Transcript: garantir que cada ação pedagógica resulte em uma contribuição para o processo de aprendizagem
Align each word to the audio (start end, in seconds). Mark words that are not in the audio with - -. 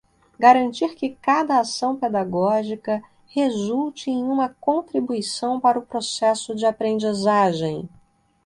garantir 0.39 0.95
que 0.95 1.11
cada 1.21 1.59
ação 1.59 1.95
pedagógica 1.95 3.03
resulte 3.27 4.09
em 4.09 4.23
uma 4.23 4.49
contribuição 4.59 5.59
para 5.59 5.77
o 5.77 5.85
processo 5.85 6.55
de 6.55 6.65
aprendizagem 6.65 7.87